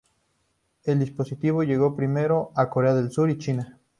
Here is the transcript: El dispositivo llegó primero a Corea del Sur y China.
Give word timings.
El 0.83 0.97
dispositivo 0.97 1.61
llegó 1.61 1.95
primero 1.95 2.51
a 2.55 2.71
Corea 2.71 2.95
del 2.95 3.11
Sur 3.11 3.29
y 3.29 3.37
China. 3.37 3.77